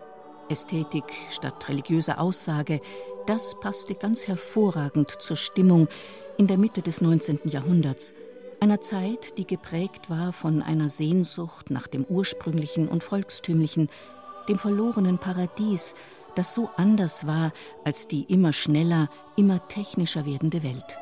Ästhetik 0.48 1.12
statt 1.30 1.68
religiöser 1.68 2.22
Aussage, 2.22 2.80
das 3.28 3.60
passte 3.60 3.96
ganz 3.96 4.28
hervorragend 4.28 5.12
zur 5.20 5.36
Stimmung 5.36 5.90
in 6.38 6.48
der 6.48 6.58
Mitte 6.58 6.82
des 6.82 7.02
19. 7.02 7.42
Jahrhunderts, 7.46 8.14
einer 8.66 8.82
Zeit, 8.82 9.38
die 9.38 9.46
geprägt 9.46 10.10
war 10.10 10.34
von 10.34 10.64
einer 10.64 10.90
Sehnsucht 10.90 11.70
nach 11.70 11.86
dem 11.86 12.04
Ursprünglichen 12.04 12.88
und 12.88 13.04
Volkstümlichen, 13.04 13.90
dem 14.50 14.58
verlorenen 14.58 15.20
Paradies, 15.20 15.94
das 16.34 16.56
so 16.56 16.72
anders 16.76 17.28
war 17.28 17.54
als 17.84 18.08
die 18.08 18.24
immer 18.24 18.54
schneller, 18.54 19.08
immer 19.36 19.68
technischer 19.68 20.26
werdende 20.26 20.64
Welt. 20.64 20.98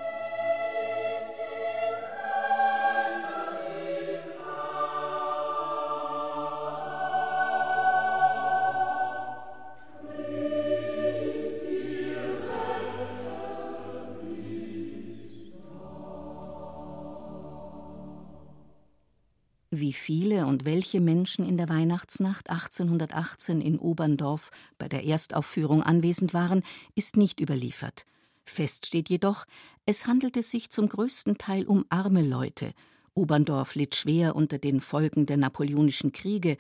Wie 19.76 19.94
viele 19.94 20.46
und 20.46 20.66
welche 20.66 21.02
Menschen 21.02 21.44
in 21.44 21.58
der 21.58 21.68
Weihnachtsnacht 21.68 22.52
1818 22.52 23.60
in 23.60 23.80
Oberndorf 23.80 24.52
bei 24.78 24.88
der 24.88 25.04
Erstaufführung 25.04 25.82
anwesend 25.82 26.36
waren, 26.36 26.62
ist 26.94 27.18
nicht 27.18 27.40
überliefert. 27.40 28.06
Fest 28.46 28.86
steht 28.86 29.10
jedoch, 29.10 29.46
es 29.88 30.06
handelte 30.06 30.44
sich 30.44 30.70
zum 30.70 30.90
größten 30.90 31.40
Teil 31.40 31.66
um 31.66 31.86
arme 31.90 32.22
Leute. 32.22 32.74
Oberndorf 33.16 33.74
litt 33.74 33.96
schwer 33.96 34.36
unter 34.36 34.60
den 34.60 34.80
Folgen 34.80 35.26
der 35.26 35.38
napoleonischen 35.38 36.12
Kriege. 36.12 36.58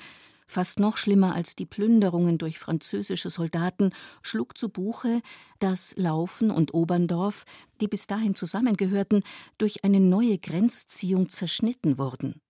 Fast 0.47 0.79
noch 0.79 0.97
schlimmer 0.97 1.35
als 1.35 1.55
die 1.55 1.67
Plünderungen 1.67 2.39
durch 2.39 2.57
französische 2.57 3.29
Soldaten 3.29 3.91
schlug 4.23 4.57
zu 4.57 4.69
Buche, 4.69 5.21
dass 5.59 5.93
Laufen 5.97 6.49
und 6.49 6.73
Oberndorf, 6.73 7.45
die 7.79 7.87
bis 7.87 8.07
dahin 8.07 8.33
zusammengehörten, 8.33 9.21
durch 9.59 9.83
eine 9.83 9.99
neue 9.99 10.39
Grenzziehung 10.39 11.29
zerschnitten 11.29 11.99
wurden. 11.99 12.41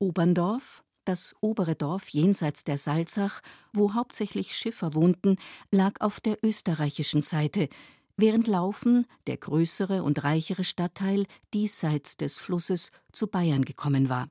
Oberndorf, 0.00 0.82
das 1.04 1.34
obere 1.40 1.76
Dorf 1.76 2.08
jenseits 2.08 2.64
der 2.64 2.78
Salzach, 2.78 3.42
wo 3.72 3.94
hauptsächlich 3.94 4.56
Schiffer 4.56 4.94
wohnten, 4.94 5.36
lag 5.70 6.00
auf 6.00 6.20
der 6.20 6.38
österreichischen 6.42 7.22
Seite, 7.22 7.68
während 8.16 8.48
Laufen, 8.48 9.06
der 9.26 9.36
größere 9.36 10.02
und 10.02 10.24
reichere 10.24 10.64
Stadtteil 10.64 11.26
diesseits 11.54 12.16
des 12.16 12.38
Flusses, 12.38 12.90
zu 13.12 13.26
Bayern 13.26 13.64
gekommen 13.64 14.08
war. 14.08 14.28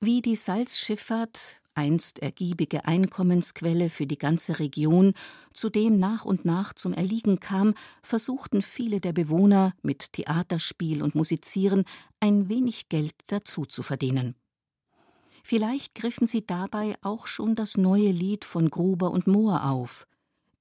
Wie 0.00 0.22
die 0.22 0.36
Salzschifffahrt, 0.36 1.59
einst 1.74 2.18
ergiebige 2.20 2.84
Einkommensquelle 2.84 3.90
für 3.90 4.06
die 4.06 4.18
ganze 4.18 4.58
Region, 4.58 5.14
zudem 5.52 5.98
nach 5.98 6.24
und 6.24 6.44
nach 6.44 6.72
zum 6.74 6.92
Erliegen 6.92 7.40
kam, 7.40 7.74
versuchten 8.02 8.62
viele 8.62 9.00
der 9.00 9.12
Bewohner 9.12 9.74
mit 9.82 10.12
Theaterspiel 10.12 11.02
und 11.02 11.14
Musizieren 11.14 11.84
ein 12.20 12.48
wenig 12.48 12.88
Geld 12.88 13.14
dazu 13.28 13.66
zu 13.66 13.82
verdienen. 13.82 14.34
Vielleicht 15.42 15.94
griffen 15.94 16.26
sie 16.26 16.46
dabei 16.46 16.96
auch 17.02 17.26
schon 17.26 17.54
das 17.54 17.76
neue 17.76 18.10
Lied 18.10 18.44
von 18.44 18.70
Gruber 18.70 19.10
und 19.10 19.26
Mohr 19.26 19.64
auf. 19.64 20.06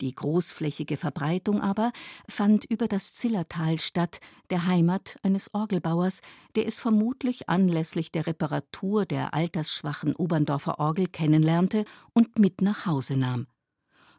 Die 0.01 0.15
großflächige 0.15 0.95
Verbreitung 0.95 1.61
aber 1.61 1.91
fand 2.27 2.63
über 2.65 2.87
das 2.87 3.13
Zillertal 3.13 3.79
statt, 3.79 4.19
der 4.49 4.65
Heimat 4.65 5.17
eines 5.23 5.53
Orgelbauers, 5.53 6.21
der 6.55 6.67
es 6.67 6.79
vermutlich 6.79 7.49
anlässlich 7.49 8.11
der 8.11 8.25
Reparatur 8.25 9.05
der 9.05 9.33
altersschwachen 9.33 10.15
Oberndorfer 10.15 10.79
Orgel 10.79 11.07
kennenlernte 11.07 11.83
und 12.13 12.39
mit 12.39 12.61
nach 12.61 12.85
Hause 12.85 13.17
nahm. 13.17 13.47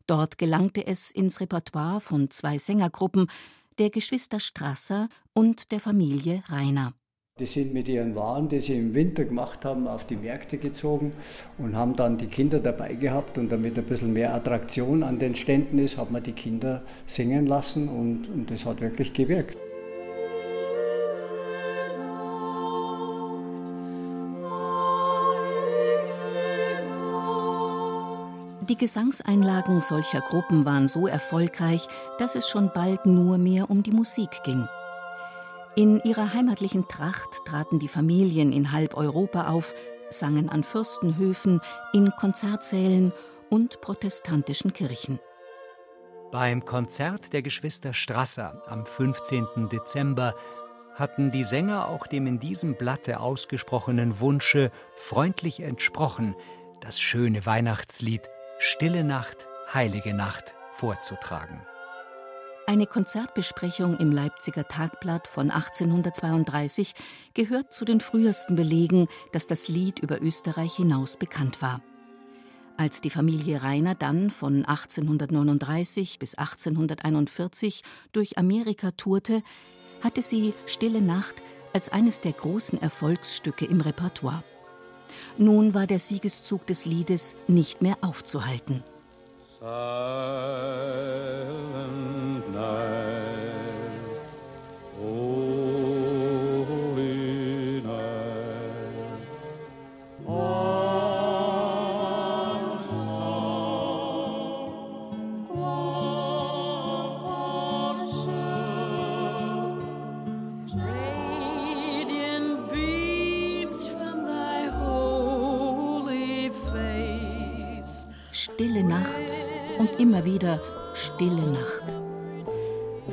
Dort 0.06 0.38
gelangte 0.38 0.86
es 0.86 1.10
ins 1.10 1.40
Repertoire 1.40 2.00
von 2.00 2.30
zwei 2.30 2.58
Sängergruppen, 2.58 3.30
der 3.78 3.90
Geschwister 3.90 4.40
Strasser 4.40 5.08
und 5.32 5.70
der 5.70 5.80
Familie 5.80 6.42
Rainer. 6.48 6.94
Die 7.40 7.46
sind 7.46 7.72
mit 7.72 7.88
ihren 7.88 8.14
Waren, 8.14 8.50
die 8.50 8.60
sie 8.60 8.76
im 8.76 8.92
Winter 8.92 9.24
gemacht 9.24 9.64
haben, 9.64 9.88
auf 9.88 10.04
die 10.04 10.16
Märkte 10.16 10.58
gezogen 10.58 11.12
und 11.56 11.74
haben 11.74 11.96
dann 11.96 12.18
die 12.18 12.26
Kinder 12.26 12.58
dabei 12.58 12.92
gehabt. 12.92 13.38
Und 13.38 13.50
damit 13.50 13.78
ein 13.78 13.84
bisschen 13.84 14.12
mehr 14.12 14.34
Attraktion 14.34 15.02
an 15.02 15.18
den 15.18 15.34
Ständen 15.34 15.78
ist, 15.78 15.96
hat 15.96 16.10
man 16.10 16.22
die 16.22 16.32
Kinder 16.32 16.82
singen 17.06 17.46
lassen 17.46 17.88
und, 17.88 18.28
und 18.28 18.50
das 18.50 18.66
hat 18.66 18.82
wirklich 18.82 19.14
gewirkt. 19.14 19.56
Die 28.68 28.76
Gesangseinlagen 28.76 29.80
solcher 29.80 30.20
Gruppen 30.20 30.66
waren 30.66 30.88
so 30.88 31.06
erfolgreich, 31.06 31.88
dass 32.18 32.34
es 32.34 32.50
schon 32.50 32.70
bald 32.74 33.06
nur 33.06 33.38
mehr 33.38 33.70
um 33.70 33.82
die 33.82 33.92
Musik 33.92 34.42
ging. 34.44 34.68
In 35.76 36.00
ihrer 36.02 36.34
heimatlichen 36.34 36.88
Tracht 36.88 37.44
traten 37.44 37.78
die 37.78 37.88
Familien 37.88 38.52
in 38.52 38.72
halb 38.72 38.96
Europa 38.96 39.48
auf, 39.48 39.74
sangen 40.10 40.48
an 40.48 40.64
Fürstenhöfen, 40.64 41.60
in 41.92 42.10
Konzertsälen 42.18 43.12
und 43.50 43.80
protestantischen 43.80 44.72
Kirchen. 44.72 45.20
Beim 46.32 46.64
Konzert 46.64 47.32
der 47.32 47.42
Geschwister 47.42 47.94
Strasser 47.94 48.62
am 48.66 48.84
15. 48.84 49.68
Dezember 49.70 50.34
hatten 50.94 51.30
die 51.30 51.44
Sänger 51.44 51.88
auch 51.88 52.06
dem 52.06 52.26
in 52.26 52.38
diesem 52.38 52.76
Blatte 52.76 53.20
ausgesprochenen 53.20 54.20
Wunsche 54.20 54.70
freundlich 54.96 55.60
entsprochen, 55.60 56.34
das 56.80 57.00
schöne 57.00 57.46
Weihnachtslied 57.46 58.22
Stille 58.58 59.04
Nacht, 59.04 59.48
heilige 59.72 60.14
Nacht 60.14 60.54
vorzutragen. 60.74 61.62
Eine 62.66 62.86
Konzertbesprechung 62.86 63.98
im 63.98 64.12
Leipziger 64.12 64.68
Tagblatt 64.68 65.26
von 65.26 65.50
1832 65.50 66.94
gehört 67.34 67.72
zu 67.72 67.84
den 67.84 68.00
frühesten 68.00 68.54
Belegen, 68.54 69.08
dass 69.32 69.46
das 69.46 69.68
Lied 69.68 69.98
über 69.98 70.22
Österreich 70.22 70.76
hinaus 70.76 71.16
bekannt 71.16 71.62
war. 71.62 71.82
Als 72.76 73.00
die 73.00 73.10
Familie 73.10 73.62
Rainer 73.62 73.94
dann 73.94 74.30
von 74.30 74.64
1839 74.64 76.18
bis 76.18 76.36
1841 76.36 77.82
durch 78.12 78.38
Amerika 78.38 78.92
tourte, 78.92 79.42
hatte 80.00 80.22
sie 80.22 80.54
Stille 80.66 81.02
Nacht 81.02 81.42
als 81.74 81.90
eines 81.90 82.20
der 82.20 82.32
großen 82.32 82.80
Erfolgsstücke 82.80 83.64
im 83.64 83.80
Repertoire. 83.80 84.44
Nun 85.36 85.74
war 85.74 85.86
der 85.86 85.98
Siegeszug 85.98 86.66
des 86.66 86.84
Liedes 86.86 87.34
nicht 87.48 87.82
mehr 87.82 87.98
aufzuhalten. 88.00 88.82
Stille 89.60 91.09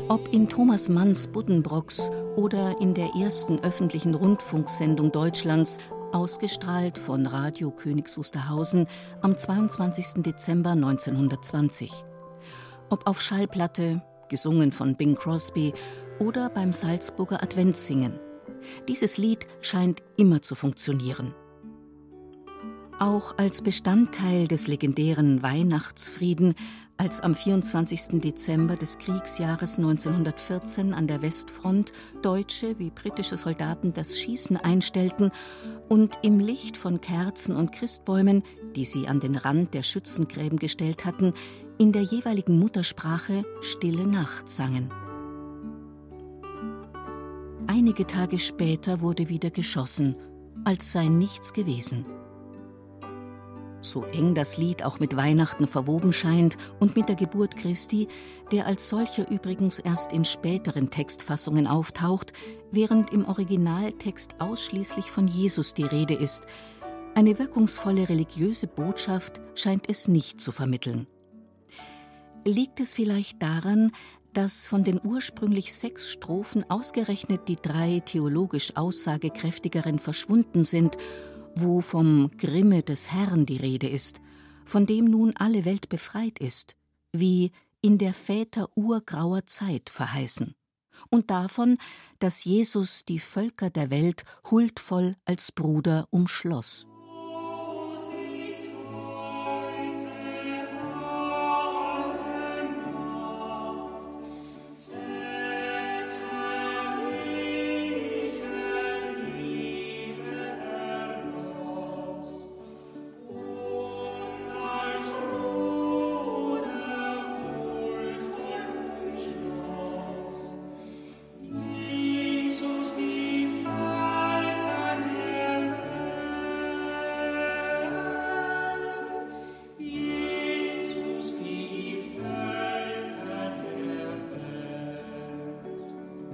Ob 0.09 0.33
in 0.33 0.47
Thomas 0.47 0.87
Manns 0.87 1.27
Buddenbrocks 1.27 2.09
oder 2.35 2.79
in 2.79 2.93
der 2.93 3.09
ersten 3.15 3.59
öffentlichen 3.59 4.15
Rundfunksendung 4.15 5.11
Deutschlands, 5.11 5.79
ausgestrahlt 6.13 6.97
von 6.97 7.25
Radio 7.25 7.71
Königs 7.71 8.17
Wusterhausen 8.17 8.87
am 9.21 9.37
22. 9.37 10.23
Dezember 10.23 10.71
1920. 10.71 11.91
Ob 12.89 13.05
auf 13.05 13.21
Schallplatte, 13.21 14.01
gesungen 14.29 14.71
von 14.71 14.95
Bing 14.95 15.15
Crosby, 15.15 15.73
oder 16.19 16.49
beim 16.49 16.73
Salzburger 16.73 17.43
Adventssingen. 17.43 18.19
Dieses 18.87 19.17
Lied 19.17 19.45
scheint 19.61 20.01
immer 20.17 20.41
zu 20.41 20.55
funktionieren. 20.55 21.33
Auch 22.99 23.37
als 23.37 23.61
Bestandteil 23.61 24.47
des 24.47 24.67
legendären 24.67 25.43
Weihnachtsfrieden, 25.43 26.55
als 26.97 27.21
am 27.21 27.35
24. 27.35 28.19
Dezember 28.21 28.75
des 28.75 28.97
Kriegsjahres 28.97 29.77
1914 29.77 30.93
an 30.93 31.07
der 31.07 31.21
Westfront 31.21 31.93
deutsche 32.21 32.79
wie 32.79 32.89
britische 32.89 33.37
Soldaten 33.37 33.93
das 33.93 34.19
Schießen 34.19 34.57
einstellten 34.57 35.31
und 35.89 36.17
im 36.23 36.39
Licht 36.39 36.75
von 36.75 36.99
Kerzen 36.99 37.55
und 37.55 37.71
Christbäumen, 37.71 38.43
die 38.75 38.85
sie 38.85 39.07
an 39.07 39.19
den 39.19 39.35
Rand 39.35 39.73
der 39.75 39.83
Schützengräben 39.83 40.57
gestellt 40.57 41.05
hatten, 41.05 41.33
in 41.77 41.91
der 41.91 42.01
jeweiligen 42.01 42.57
Muttersprache 42.57 43.45
Stille 43.61 44.07
Nacht 44.07 44.49
sangen. 44.49 44.91
Einige 47.67 48.07
Tage 48.07 48.39
später 48.39 49.01
wurde 49.01 49.29
wieder 49.29 49.51
geschossen, 49.51 50.15
als 50.63 50.91
sei 50.91 51.09
nichts 51.09 51.53
gewesen. 51.53 52.05
So 53.89 54.03
eng 54.03 54.33
das 54.33 54.57
Lied 54.57 54.83
auch 54.83 54.99
mit 54.99 55.15
Weihnachten 55.15 55.67
verwoben 55.67 56.11
scheint 56.11 56.57
und 56.79 56.95
mit 56.95 57.07
der 57.07 57.15
Geburt 57.15 57.55
Christi, 57.55 58.09
der 58.51 58.65
als 58.65 58.89
solcher 58.89 59.29
übrigens 59.31 59.79
erst 59.79 60.11
in 60.11 60.25
späteren 60.25 60.89
Textfassungen 60.89 61.67
auftaucht, 61.67 62.33
während 62.69 63.11
im 63.11 63.25
Originaltext 63.25 64.35
ausschließlich 64.39 65.09
von 65.09 65.27
Jesus 65.27 65.73
die 65.73 65.85
Rede 65.85 66.15
ist, 66.15 66.43
eine 67.15 67.39
wirkungsvolle 67.39 68.09
religiöse 68.09 68.67
Botschaft 68.67 69.41
scheint 69.55 69.89
es 69.89 70.07
nicht 70.07 70.41
zu 70.41 70.51
vermitteln. 70.51 71.07
Liegt 72.45 72.79
es 72.79 72.93
vielleicht 72.93 73.41
daran, 73.41 73.91
dass 74.33 74.67
von 74.67 74.83
den 74.83 74.99
ursprünglich 75.03 75.73
sechs 75.73 76.09
Strophen 76.09 76.69
ausgerechnet 76.69 77.47
die 77.47 77.55
drei 77.55 78.01
theologisch 78.05 78.75
aussagekräftigeren 78.75 79.97
verschwunden 79.97 80.63
sind 80.63 80.97
wo 81.61 81.81
vom 81.81 82.31
Grimme 82.37 82.83
des 82.83 83.11
Herrn 83.11 83.45
die 83.45 83.57
Rede 83.57 83.87
ist, 83.87 84.21
von 84.65 84.85
dem 84.85 85.05
nun 85.05 85.35
alle 85.35 85.65
Welt 85.65 85.89
befreit 85.89 86.39
ist, 86.39 86.75
wie 87.11 87.51
in 87.81 87.97
der 87.97 88.13
Väter 88.13 88.69
urgrauer 88.75 89.45
Zeit 89.45 89.89
verheißen, 89.89 90.55
und 91.09 91.29
davon, 91.29 91.77
dass 92.19 92.43
Jesus 92.43 93.05
die 93.05 93.19
Völker 93.19 93.69
der 93.69 93.89
Welt 93.89 94.23
huldvoll 94.49 95.15
als 95.25 95.51
Bruder 95.51 96.07
umschloss. 96.09 96.87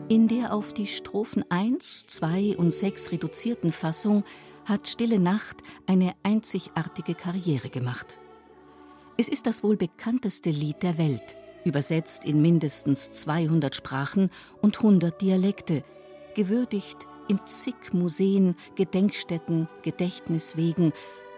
In 0.10 0.28
der 0.28 0.54
auf 0.54 0.74
die 0.74 0.88
Strophen 0.88 1.46
1, 1.50 2.08
2 2.08 2.58
und 2.58 2.72
6 2.72 3.12
reduzierten 3.12 3.72
Fassung 3.72 4.26
hat 4.66 4.88
Stille 4.88 5.18
Nacht 5.18 5.64
eine 5.88 6.14
einzigartige 6.24 7.16
Karriere 7.16 7.70
gemacht. 7.70 8.20
Es 9.18 9.30
ist 9.30 9.46
das 9.46 9.64
wohl 9.64 9.78
bekannteste 9.78 10.50
Lied 10.50 10.84
der 10.84 10.98
Welt, 10.98 11.38
übersetzt 11.64 12.26
in 12.26 12.42
mindestens 12.42 13.12
200 13.14 13.76
Sprachen 13.76 14.30
und 14.62 14.78
100 14.78 15.22
Dialekte, 15.22 15.84
gewürdigt 16.36 17.08
in 17.30 17.40
zig 17.46 17.94
Museen, 17.94 18.56
Gedenkstätten, 18.76 19.70
Gedächtniswegen, 19.84 20.92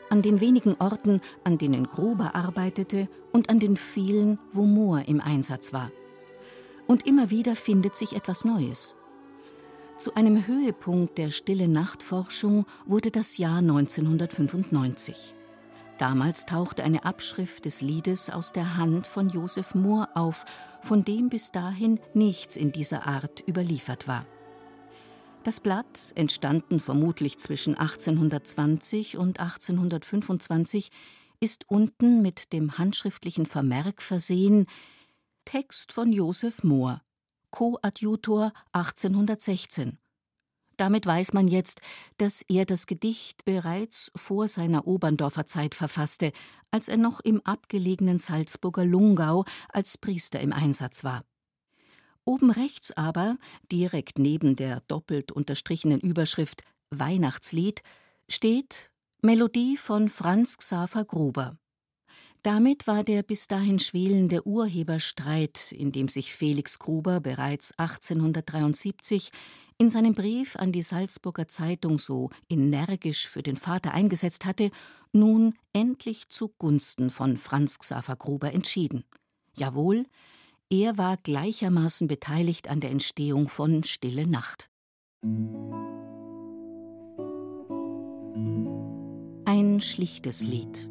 an 0.10 0.24
den 0.24 0.42
wenigen 0.42 0.76
Orten, 0.80 1.22
an 1.44 1.60
denen 1.60 1.86
Gruber 1.86 2.34
arbeitete 2.34 3.10
und 3.32 3.50
an 3.50 3.60
den 3.60 3.78
vielen, 3.78 4.40
wo 4.52 4.64
Moor 4.64 5.04
im 5.08 5.22
Einsatz 5.22 5.72
war 5.72 5.92
und 6.88 7.06
immer 7.06 7.30
wieder 7.30 7.56
findet 7.56 7.96
sich 7.96 8.16
etwas 8.16 8.46
Neues. 8.46 8.96
Zu 9.98 10.16
einem 10.16 10.46
Höhepunkt 10.46 11.18
der 11.18 11.32
Stille 11.32 11.68
Nachtforschung 11.68 12.66
wurde 12.86 13.12
das 13.12 13.38
Jahr 13.38 13.60
1995. 13.60 15.34
Damals 15.98 16.46
tauchte 16.46 16.84
eine 16.84 17.06
Abschrift 17.06 17.64
des 17.64 17.80
Liedes 17.80 18.30
aus 18.30 18.52
der 18.52 18.76
Hand 18.76 19.08
von 19.08 19.30
Josef 19.30 19.74
Mohr 19.74 20.10
auf, 20.14 20.44
von 20.82 21.06
dem 21.06 21.30
bis 21.30 21.52
dahin 21.52 22.02
nichts 22.14 22.58
in 22.58 22.74
dieser 22.74 23.08
Art 23.08 23.44
überliefert 23.48 24.06
war. 24.08 24.26
Das 25.46 25.62
Blatt, 25.62 26.12
entstanden 26.16 26.82
vermutlich 26.82 27.38
zwischen 27.38 27.76
1820 27.76 29.18
und 29.18 29.40
1825, 29.40 30.90
ist 31.40 31.70
unten 31.70 32.22
mit 32.22 32.52
dem 32.52 32.78
handschriftlichen 32.78 33.46
Vermerk 33.46 34.02
versehen 34.02 34.66
Text 35.46 35.94
von 35.94 36.12
Josef 36.12 36.64
Mohr, 36.64 37.02
Koadjutor 37.52 38.52
1816. 38.74 40.00
Damit 40.76 41.06
weiß 41.06 41.34
man 41.34 41.48
jetzt, 41.48 41.82
dass 42.18 42.42
er 42.50 42.66
das 42.66 42.88
Gedicht 42.88 43.46
bereits 43.46 44.12
vor 44.16 44.48
seiner 44.48 44.88
Oberndorfer 44.88 45.46
Zeit 45.46 45.76
verfasste, 45.76 46.34
als 46.72 46.90
er 46.90 46.98
noch 46.98 47.22
im 47.22 47.42
abgelegenen 47.46 48.20
Salzburger 48.20 48.84
Lungau 48.84 49.46
als 49.70 49.98
Priester 49.98 50.42
im 50.42 50.52
Einsatz 50.52 51.04
war. 51.04 51.24
Oben 52.26 52.50
rechts 52.50 52.92
aber, 52.92 53.38
direkt 53.72 54.18
neben 54.18 54.56
der 54.56 54.82
doppelt 54.82 55.32
unterstrichenen 55.32 56.02
Überschrift 56.02 56.64
Weihnachtslied, 56.90 57.84
steht 58.28 58.92
Melodie 59.22 59.78
von 59.78 60.10
Franz 60.10 60.58
Xaver 60.58 61.06
Gruber. 61.06 61.58
Damit 62.46 62.86
war 62.86 63.04
der 63.04 63.24
bis 63.24 63.48
dahin 63.48 63.80
schwelende 63.80 64.46
Urheberstreit, 64.46 65.72
in 65.72 65.92
dem 65.92 66.08
sich 66.08 66.36
Felix 66.36 66.78
Gruber 66.78 67.20
bereits 67.20 67.72
1873 67.80 69.32
in 69.80 69.90
seinem 69.90 70.14
Brief 70.14 70.56
an 70.56 70.72
die 70.72 70.84
Salzburger 70.84 71.48
Zeitung 71.48 71.98
so 71.98 72.30
energisch 72.48 73.28
für 73.28 73.42
den 73.42 73.58
Vater 73.58 73.96
eingesetzt 73.96 74.46
hatte, 74.46 74.70
nun 75.12 75.56
endlich 75.74 76.30
zugunsten 76.30 77.10
von 77.10 77.38
Franz 77.38 77.80
Xaver 77.80 78.16
Gruber 78.16 78.54
entschieden. 78.54 79.06
Jawohl, 79.58 80.06
er 80.70 81.00
war 81.00 81.18
gleichermaßen 81.18 82.08
beteiligt 82.08 82.68
an 82.68 82.80
der 82.80 82.92
Entstehung 82.92 83.50
von 83.50 83.82
Stille 83.82 84.28
Nacht. 84.28 84.70
Ein 89.46 89.82
schlichtes 89.82 90.44
Lied 90.44 90.88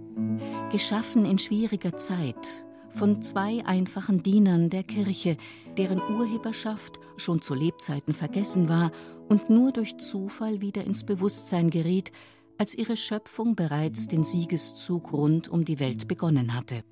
geschaffen 0.71 1.25
in 1.25 1.39
schwieriger 1.39 1.97
Zeit 1.97 2.65
von 2.91 3.23
zwei 3.23 3.65
einfachen 3.67 4.23
Dienern 4.23 4.71
der 4.71 4.85
Kirche, 4.85 5.37
deren 5.77 6.01
Urheberschaft 6.01 6.99
schon 7.17 7.43
zu 7.43 7.55
Lebzeiten 7.55 8.15
vergessen 8.15 8.69
war 8.69 8.93
und 9.29 9.51
nur 9.51 9.73
durch 9.73 9.99
Zufall 9.99 10.61
wieder 10.61 10.85
ins 10.85 11.05
Bewusstsein 11.05 11.71
geriet, 11.71 12.13
als 12.57 12.75
ihre 12.75 12.97
Schöpfung 12.97 13.57
bereits 13.57 14.07
den 14.07 14.23
Siegeszug 14.23 15.13
rund 15.13 15.49
um 15.49 15.65
die 15.65 15.81
Welt 15.81 16.07
begonnen 16.07 16.55
hatte. 16.55 16.85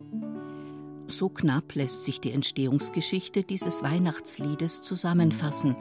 So 1.07 1.29
knapp 1.29 1.75
lässt 1.75 2.05
sich 2.05 2.21
die 2.21 2.33
Entstehungsgeschichte 2.33 3.45
dieses 3.45 3.83
Weihnachtsliedes 3.83 4.83
zusammenfassen, 4.83 5.77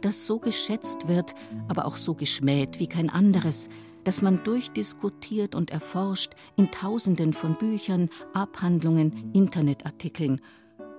das 0.00 0.26
so 0.26 0.40
geschätzt 0.40 1.06
wird, 1.06 1.34
aber 1.68 1.86
auch 1.86 1.96
so 1.96 2.14
geschmäht 2.14 2.80
wie 2.80 2.88
kein 2.88 3.10
anderes, 3.10 3.68
das 4.04 4.22
man 4.22 4.42
durchdiskutiert 4.44 5.54
und 5.54 5.70
erforscht 5.70 6.32
in 6.56 6.70
Tausenden 6.70 7.32
von 7.32 7.54
Büchern, 7.54 8.08
Abhandlungen, 8.34 9.30
Internetartikeln, 9.32 10.40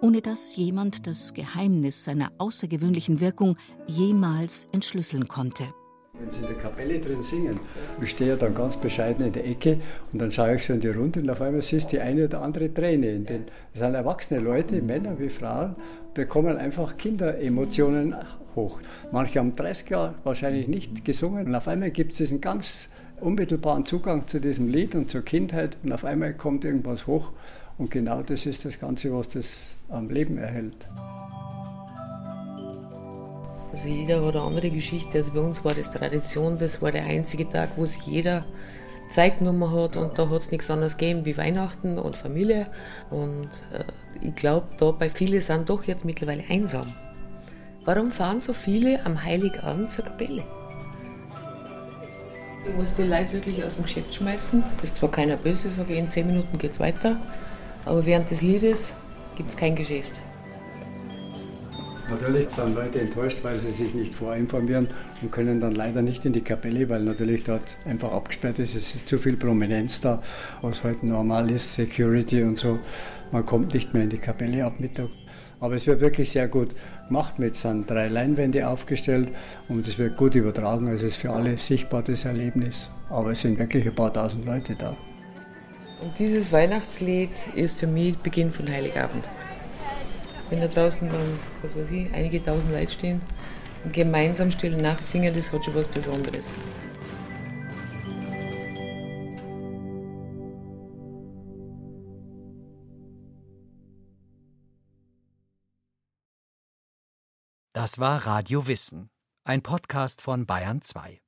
ohne 0.01 0.21
dass 0.21 0.55
jemand 0.55 1.07
das 1.07 1.33
Geheimnis 1.33 2.03
seiner 2.03 2.31
außergewöhnlichen 2.37 3.21
Wirkung 3.21 3.57
jemals 3.87 4.67
entschlüsseln 4.71 5.27
konnte. 5.27 5.73
Wenn 6.19 6.29
sie 6.29 6.41
in 6.41 6.47
der 6.47 6.57
Kapelle 6.57 6.99
drin 6.99 7.23
singen, 7.23 7.59
ich 7.99 8.11
stehe 8.11 8.31
ja 8.31 8.35
dann 8.35 8.53
ganz 8.53 8.77
bescheiden 8.77 9.25
in 9.25 9.33
der 9.33 9.47
Ecke 9.47 9.79
und 10.11 10.21
dann 10.21 10.31
schaue 10.31 10.55
ich 10.55 10.69
in 10.69 10.79
die 10.79 10.89
Runde 10.89 11.21
und 11.21 11.29
auf 11.29 11.41
einmal 11.41 11.63
siehst 11.63 11.87
du 11.87 11.95
die 11.95 12.01
eine 12.01 12.25
oder 12.25 12.41
andere 12.41 12.71
Träne. 12.71 13.11
In 13.11 13.25
den, 13.25 13.45
das 13.71 13.81
sind 13.81 13.95
erwachsene 13.95 14.39
Leute, 14.39 14.81
Männer 14.81 15.17
wie 15.17 15.29
Frauen, 15.29 15.75
da 16.13 16.25
kommen 16.25 16.57
einfach 16.57 16.97
Kinderemotionen 16.97 18.15
hoch. 18.55 18.79
Manche 19.11 19.39
haben 19.39 19.53
30 19.53 19.89
Jahre 19.89 20.15
wahrscheinlich 20.23 20.67
nicht 20.67 21.03
gesungen 21.03 21.47
und 21.47 21.55
auf 21.55 21.67
einmal 21.67 21.89
gibt 21.89 22.11
es 22.11 22.19
diesen 22.19 22.41
ganz 22.41 22.89
unmittelbaren 23.23 23.85
Zugang 23.85 24.27
zu 24.27 24.39
diesem 24.39 24.67
Lied 24.67 24.95
und 24.95 25.09
zur 25.09 25.23
Kindheit 25.23 25.77
und 25.83 25.91
auf 25.91 26.05
einmal 26.05 26.33
kommt 26.33 26.65
irgendwas 26.65 27.07
hoch 27.07 27.31
und 27.77 27.89
genau 27.89 28.21
das 28.21 28.45
ist 28.45 28.65
das 28.65 28.79
Ganze, 28.79 29.13
was 29.13 29.29
das 29.29 29.75
am 29.89 30.09
Leben 30.09 30.37
erhält. 30.37 30.87
Also 33.71 33.87
jeder 33.87 34.23
hat 34.23 34.35
eine 34.35 34.45
andere 34.45 34.69
Geschichte. 34.69 35.17
Also 35.17 35.31
bei 35.31 35.39
uns 35.39 35.65
war 35.65 35.73
das 35.73 35.89
Tradition, 35.89 36.59
das 36.59 36.81
war 36.81 36.91
der 36.91 37.05
einzige 37.05 37.49
Tag, 37.49 37.69
wo 37.75 37.85
sich 37.85 38.03
jeder 38.03 38.45
Zeit 39.09 39.39
genommen 39.39 39.71
hat 39.71 39.97
und 39.97 40.17
da 40.17 40.29
hat 40.29 40.41
es 40.41 40.51
nichts 40.51 40.69
anderes 40.69 40.97
gegeben 40.97 41.25
wie 41.25 41.37
Weihnachten 41.37 41.97
und 41.97 42.15
Familie. 42.15 42.67
Und 43.09 43.49
äh, 43.73 43.83
ich 44.21 44.35
glaube, 44.35 44.67
da 44.77 44.91
bei 44.91 45.09
vielen 45.09 45.41
sind 45.41 45.69
doch 45.69 45.83
jetzt 45.85 46.05
mittlerweile 46.05 46.43
einsam. 46.49 46.85
Warum 47.85 48.11
fahren 48.11 48.41
so 48.41 48.53
viele 48.53 49.05
am 49.05 49.23
Heiligabend 49.23 49.91
zur 49.91 50.05
Kapelle? 50.05 50.43
Ich 52.65 52.73
muss 52.75 52.93
die 52.95 53.03
Leute 53.03 53.33
wirklich 53.33 53.63
aus 53.63 53.75
dem 53.75 53.83
Geschäft 53.83 54.15
schmeißen. 54.15 54.63
Das 54.77 54.91
ist 54.91 54.97
zwar 54.97 55.11
keiner 55.11 55.35
böse, 55.35 55.69
sage 55.69 55.93
ich, 55.93 55.99
in 55.99 56.07
zehn 56.07 56.27
Minuten 56.27 56.57
geht 56.57 56.71
es 56.71 56.79
weiter. 56.79 57.17
Aber 57.85 58.05
während 58.05 58.31
des 58.31 58.41
Liedes 58.41 58.93
gibt 59.35 59.49
es 59.49 59.57
kein 59.57 59.75
Geschäft. 59.75 60.19
Natürlich 62.09 62.49
sind 62.49 62.75
Leute 62.75 63.01
enttäuscht, 63.01 63.39
weil 63.43 63.57
sie 63.57 63.71
sich 63.71 63.93
nicht 63.93 64.13
vorinformieren 64.13 64.87
und 65.21 65.31
können 65.31 65.59
dann 65.59 65.73
leider 65.73 66.01
nicht 66.01 66.25
in 66.25 66.33
die 66.33 66.41
Kapelle, 66.41 66.87
weil 66.87 67.01
natürlich 67.03 67.43
dort 67.43 67.75
einfach 67.85 68.11
abgesperrt 68.11 68.59
ist. 68.59 68.75
Es 68.75 68.95
ist 68.95 69.07
zu 69.07 69.17
viel 69.17 69.35
Prominenz 69.35 69.99
da, 69.99 70.21
was 70.61 70.83
heute 70.83 71.05
normal 71.05 71.49
ist, 71.51 71.73
Security 71.73 72.43
und 72.43 72.57
so. 72.57 72.79
Man 73.31 73.45
kommt 73.45 73.73
nicht 73.73 73.93
mehr 73.93 74.03
in 74.03 74.09
die 74.09 74.17
Kapelle 74.17 74.65
ab 74.65 74.79
Mittag. 74.79 75.09
Aber 75.63 75.75
es 75.75 75.87
wird 75.87 76.01
wirklich 76.01 76.29
sehr 76.29 76.49
gut 76.49 76.75
gemacht 77.07 77.39
mit, 77.39 77.55
sind 77.55 77.89
drei 77.89 78.09
Leinwände 78.09 78.67
aufgestellt 78.67 79.29
und 79.69 79.87
es 79.87 79.97
wird 79.97 80.17
gut 80.17 80.35
übertragen. 80.35 80.89
Also 80.89 81.05
es 81.05 81.13
ist 81.13 81.21
für 81.21 81.31
alle 81.31 81.57
sichtbar 81.57 82.03
das 82.03 82.25
Erlebnis. 82.25 82.91
Aber 83.09 83.31
es 83.31 83.39
sind 83.39 83.57
wirklich 83.57 83.85
ein 83.85 83.95
paar 83.95 84.11
tausend 84.11 84.43
Leute 84.43 84.75
da. 84.77 84.97
Und 86.01 86.19
dieses 86.19 86.51
Weihnachtslied 86.51 87.29
ist 87.55 87.79
für 87.79 87.87
mich 87.87 88.17
Beginn 88.17 88.51
von 88.51 88.69
Heiligabend. 88.69 89.23
Wenn 90.49 90.59
da 90.59 90.67
draußen 90.67 91.07
dann, 91.07 91.39
was 91.61 91.73
weiß 91.77 91.91
ich, 91.91 92.13
einige 92.13 92.43
tausend 92.43 92.73
Leute 92.73 92.91
stehen 92.91 93.21
und 93.85 93.93
gemeinsam 93.93 94.51
Stille 94.51 94.75
Nacht 94.75 95.07
singen, 95.07 95.33
das 95.33 95.53
hat 95.53 95.63
schon 95.63 95.75
was 95.75 95.87
Besonderes. 95.87 96.53
Das 107.75 107.97
war 107.97 108.27
Radio 108.27 108.67
Wissen, 108.67 109.09
ein 109.45 109.63
Podcast 109.63 110.21
von 110.21 110.45
Bayern 110.45 110.83
2. 110.83 111.19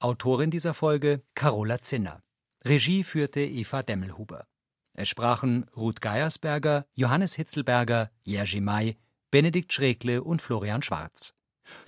Autorin 0.00 0.50
dieser 0.50 0.74
Folge 0.74 1.22
Carola 1.36 1.80
Zinner. 1.80 2.24
Regie 2.64 3.04
führte 3.04 3.38
Eva 3.42 3.84
Demmelhuber. 3.84 4.48
Es 4.94 5.08
sprachen 5.08 5.64
Ruth 5.76 6.00
Geiersberger, 6.00 6.86
Johannes 6.94 7.36
Hitzelberger, 7.36 8.10
Jerzy 8.24 8.60
May, 8.60 8.96
Benedikt 9.30 9.72
Schregle 9.72 10.24
und 10.24 10.42
Florian 10.42 10.82
Schwarz. 10.82 11.34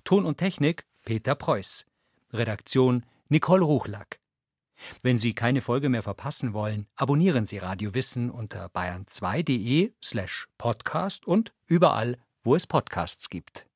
Ton 0.05 0.27
und 0.27 0.39
Technik 0.39 0.87
Peter 1.05 1.35
Preuß. 1.35 1.85
Redaktion 2.33 3.05
Nicole 3.29 3.65
Ruchlack. 3.65 4.21
Wenn 5.03 5.19
Sie 5.19 5.35
keine 5.35 5.61
Folge 5.61 5.89
mehr 5.89 6.05
verpassen 6.05 6.53
wollen, 6.53 6.87
abonnieren 6.95 7.47
Sie 7.47 7.59
Radio 7.59 7.95
Wissen 7.95 8.31
unter 8.31 8.67
bayern2.de 8.67 9.93
slash 10.01 10.47
podcast 10.57 11.27
und 11.27 11.53
überall, 11.67 12.17
wo 12.45 12.55
es 12.55 12.69
Podcasts 12.69 13.29
gibt. 13.29 13.67